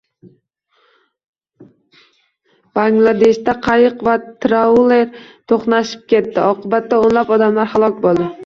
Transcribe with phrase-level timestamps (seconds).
[2.79, 5.05] Bangladeshda qayiq va trauler
[5.53, 6.37] to‘qnashib ketdi.
[6.51, 8.31] Oqibatda o‘nlab odamlar halok bo‘ldi